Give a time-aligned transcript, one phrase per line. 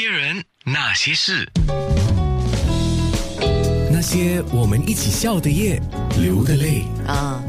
[0.00, 1.44] 些人，那些事，
[3.90, 5.82] 那些我们一起笑的夜，
[6.20, 6.84] 流的泪。
[7.04, 7.42] 啊，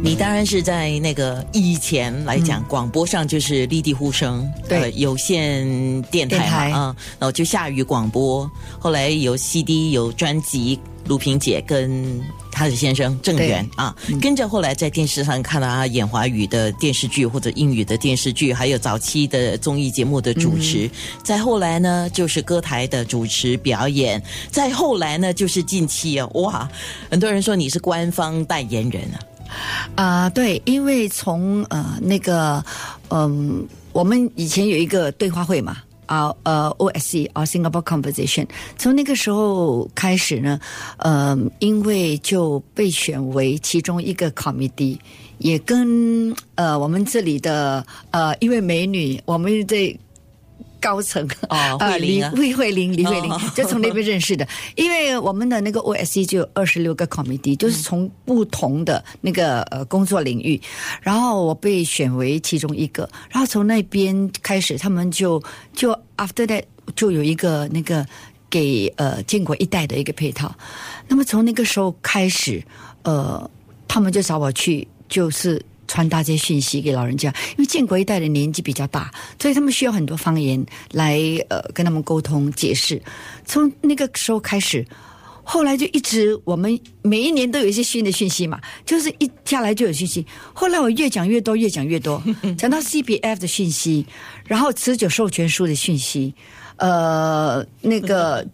[0.00, 4.82] 你当然是在那个以前来讲，广播上就是立地呼声，对。
[4.82, 5.66] 呃有线
[6.02, 6.70] 电台电台。
[6.70, 8.48] 嘛，啊，然后就下雨广播，
[8.78, 12.22] 后来有 CD 有专辑，卢萍姐跟
[12.60, 20.90] 他的先生郑源啊，跟着后来在电视上看到他演华语的电视剧或者英语的电视剧，还有早期的综艺节目的主持，
[21.24, 26.68] 再后来呢就是歌台的主持表演，再后来呢就是近期啊，哇，
[27.10, 29.16] 很多人说你是官方代言人啊。
[29.94, 32.62] 啊、对，因为从呃那个
[33.08, 35.78] 嗯，我们以前有一个对话会嘛。
[36.10, 38.44] 啊呃，O S E，啊，Singapore Conversation，
[38.76, 40.58] 从那个时候开始呢，
[40.96, 44.98] 呃，因为就被选为其中一个 committee，
[45.38, 49.96] 也跟呃我们这里的呃一位美女，我们这
[50.80, 54.46] 高层啊李慧慧玲，李慧玲哦就从那边认识的。
[54.76, 60.60] 因为我们的那个 OSC 就有二十六个 committee，就是从不同的那个呃工作领域，
[61.02, 65.42] 然后我被选为其中一个，然后从那边开始，他们就
[65.74, 66.64] 就 after that
[66.96, 68.06] 就有一个那个
[68.48, 70.54] 给呃建国一代的一个配套。
[71.06, 72.62] 那么从那个时候开始，
[73.02, 73.50] 呃，
[73.86, 75.62] 他们就找我去，就是。
[75.90, 79.10] 传达这些讯息给老人家，因为建国一代的年纪比较大，
[79.40, 83.02] 所以他们需要很多方言来呃跟他们沟通解释。
[83.44, 84.86] 从那个时候开始，
[85.42, 90.24] 后来就一直我们每一年都有一些新的讯息嘛，就是一下来就有讯息。
[90.52, 92.22] 后来我越讲越多，越讲越多，
[92.56, 94.06] 讲到 CBF 的讯息，
[94.46, 96.32] 然后持久授权书的讯息，
[96.76, 98.46] 呃，那个。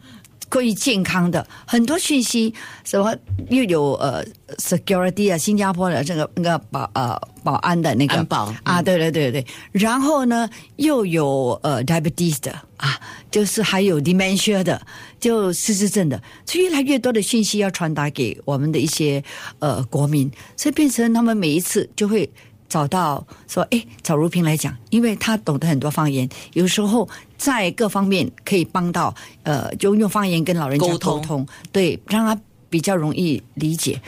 [0.48, 3.14] 关于健康的很多讯息，什么
[3.50, 4.25] 又有呃
[4.58, 14.80] security 啊，新加坡的这个那个保呃保安的那个安保啊，对对对对，然后呢又有呃 diabetes 的啊，就是还有 dementia 的，
[15.19, 19.22] 就失智症的，所以越来越多的讯息要传达给我们的一些
[19.58, 22.28] 呃国民，所以变成他们每一次就会。
[22.69, 34.00] 找到说，哎，找如萍来讲，因为他懂得很多方言，有时候在各方面可以帮到，呃，就用方言跟老人家沟通沟通，对，让他比较容易理解。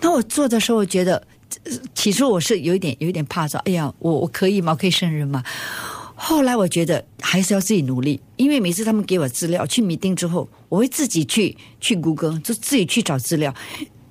[0.00, 1.22] 那我做的时候，我觉得
[1.94, 4.72] 起初我是有一点有一点怕，说，哎呀，我我可以吗？
[4.72, 5.42] 我可以胜任吗？
[6.14, 13.52] 后来我觉得还是要自己努力，因为每次他们给我资料去米定之后，我会自己去去谷歌，就自己去找资料，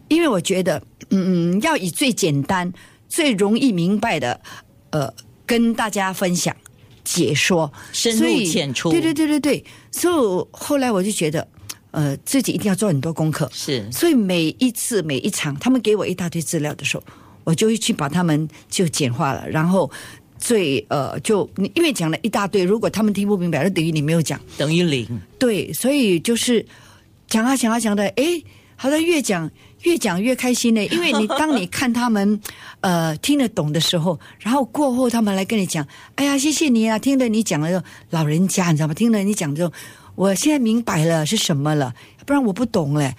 [0.09, 2.71] 因为我觉得，嗯，要以最简单、
[3.11, 4.39] 最容易明白的，
[4.91, 5.13] 呃，
[5.45, 6.55] 跟大家分享、
[7.03, 8.89] 解说，深入浅出。
[8.89, 11.45] 对对对对对，所以后来我就觉得，
[11.91, 13.85] 呃，自己一定要做很多功课，是。
[13.91, 17.03] 所以每一次每一场，他们给我一大堆资料的时候，
[17.43, 19.91] 我就会去把他们就简化了，然后
[20.37, 24.39] 最呃就你因为讲了一大堆，如果他们听不明白，就等于你没有讲。
[24.57, 25.05] 等于零。
[25.37, 26.65] 对，所以就是
[27.27, 28.41] 讲啊讲啊讲的，诶，
[28.81, 29.47] 好像越讲
[29.83, 30.83] 越讲越开心呢。
[30.87, 32.41] 因为你当你看他们
[32.81, 38.93] 呃听得懂的时候，然后过后他们来跟你讲，哎呀，谢谢你啊，听了你讲了，老人家你知道吗？
[38.95, 39.71] 听了你讲之后，
[40.15, 41.93] 我现在明白了是什么了，
[42.25, 43.15] 不然我不懂嘞。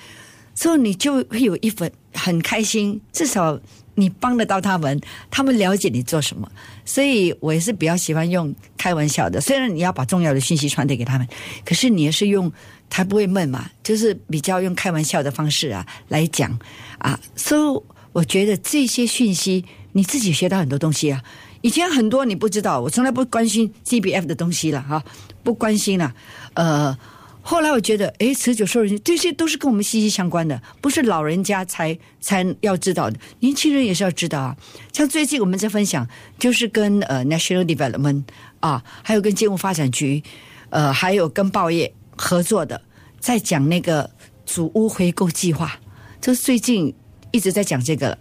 [0.57, 3.61] 之后你就会有一份很开心，至少
[3.95, 6.51] 你帮得到他们，他们了解你做什么。
[6.85, 11.27] 所以我也是比较喜欢用开玩笑的，虽然你要把重要的信息传递给他们，
[11.65, 12.51] 可是你也是用
[12.91, 16.59] 才不会闷嘛，就是比较用开玩笑的方式啊来讲
[16.99, 17.19] 啊。
[17.37, 17.83] 所以
[18.13, 21.23] 我觉得这些讯息你自己学到很多东西啊。
[21.61, 25.03] 以前很多你不知道，我从来不关心 CBF 的东西了哈，
[25.43, 26.15] 不关心了，
[26.55, 26.99] 呃。
[27.45, 34.57] 后来我觉得，诶，持久受人这些都是跟我们息息相关的，不是老人家才才要知道的，年轻人也是要知道啊。
[34.93, 36.07] 像最近我们在分享，
[36.39, 38.23] 就是跟呃 National Development
[38.61, 40.23] 啊，还有跟建物发展局，
[40.71, 42.81] 呃，还有跟报业合作的，
[43.19, 44.09] 在讲那个
[44.47, 45.81] 祖屋回购计划，
[46.21, 46.95] 就是最近
[47.33, 48.19] 一直在讲这个了，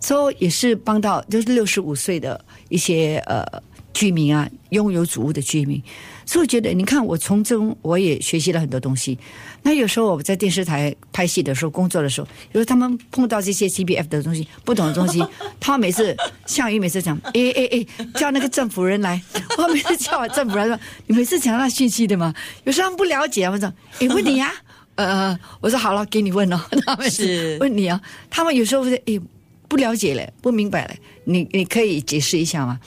[0.00, 3.62] 所以也是帮到就是六十五岁的一些呃
[3.94, 5.82] 居民啊，拥有主屋的居民。
[6.26, 9.18] 所以我觉得，你看我从中我也学习了很多东西。
[9.62, 15.24] 那有时候我在电视台拍戏的时候，工作的时候，有时候他们碰到这些 CBF 的东西，不懂的东西，
[15.60, 19.20] 他每次项羽每次讲，哎哎哎，叫那个政府人来，
[19.58, 24.50] 我每次叫我政府人说，你每次讲那信息的嘛，有时候他们不了解，我说，哎，问你呀、
[24.96, 28.00] 呃，我说好了，给你问哦， 他们是问你啊，
[28.30, 29.20] 他们有时候会哎
[29.68, 32.80] 不了解嘞，不明白嘞，你你可以解释一下吗？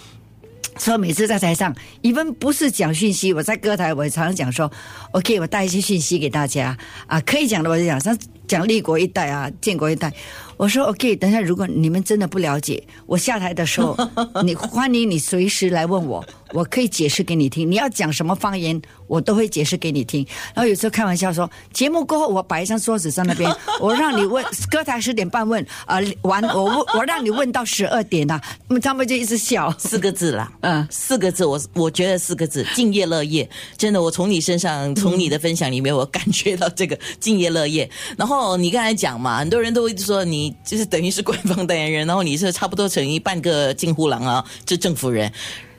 [0.79, 4.71] 所以每次在台上一般不是讲讯息，我在歌台我常常讲说
[5.11, 6.77] ，OK，我带一些讯息给大家。
[7.07, 10.11] 啊，可以讲的我就讲，像讲立国一代啊，建国一代。
[10.55, 13.95] 我说 OK，等一下如果你们真的不了解，我下台的时候，
[14.43, 17.69] 你欢迎你随时来问我， 我可以解释给你听。
[17.69, 20.25] 你要讲什么方言，我都会解释给你听。
[20.55, 29.71] 然后有时候开玩笑说，节目过后我摆一张桌子在那边， 我让你问歌台十点半问，啊、完我问我让你问到十二点呐、那么他们就一直笑。
[29.77, 33.47] 四个字啦，嗯四个字，我我觉得四个字，敬业乐业，
[33.77, 37.87] 真的，我从你身上，从你的分享里面，我感觉到这个敬业乐业。
[38.17, 45.31] 然后你刚才讲嘛，很多人都会说你就是等于是官方代言人，然后你是差不多成一半个金呼郎啊，这政府人，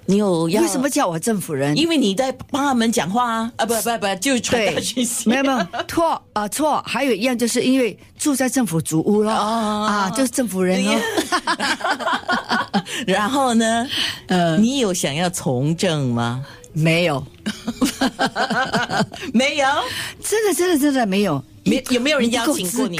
[0.06, 0.88] 你有要为什么？
[0.88, 1.76] 叫我政府人？
[1.76, 10.98] 因为你在帮他们讲话啊，啊不不不，就是传达讯息，没有没有错啊、错，还有一样就是因为住在政府主屋了，哦啊，就是政府人哦。
[13.06, 13.86] 然后呢，
[14.28, 16.44] 呃你有想要从政吗？
[16.72, 17.24] 没有，
[19.32, 19.66] 没有，
[20.22, 22.96] 真的真的真的没有，没有没有人邀请过你？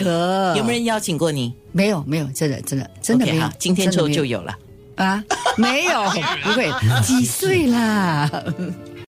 [0.57, 1.53] 有没有人邀请过你？
[1.73, 4.57] 没有没有，真的真的真的没有好，今天之后就有了。
[4.97, 5.23] 啊，
[5.57, 6.03] 没有
[6.43, 6.71] 不会，
[7.03, 8.29] 几岁啦？